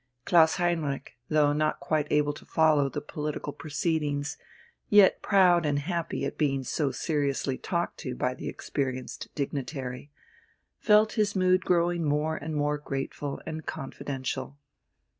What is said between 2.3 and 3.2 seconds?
to follow the